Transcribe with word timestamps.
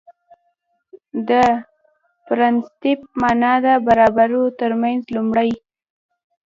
د 1.29 1.31
پرنسېپ 2.27 2.99
معنا 3.21 3.53
ده 3.65 3.73
برابرو 3.87 4.43
ترمنځ 4.59 5.01
لومړی 5.15 5.51